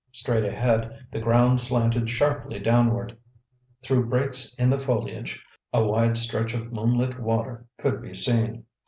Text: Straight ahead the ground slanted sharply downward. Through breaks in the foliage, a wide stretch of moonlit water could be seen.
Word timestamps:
Straight 0.11 0.43
ahead 0.43 0.97
the 1.11 1.19
ground 1.19 1.61
slanted 1.61 2.09
sharply 2.09 2.57
downward. 2.57 3.15
Through 3.83 4.07
breaks 4.07 4.51
in 4.55 4.71
the 4.71 4.79
foliage, 4.79 5.39
a 5.71 5.83
wide 5.85 6.17
stretch 6.17 6.55
of 6.55 6.73
moonlit 6.73 7.19
water 7.19 7.67
could 7.77 8.01
be 8.01 8.15
seen. 8.15 8.65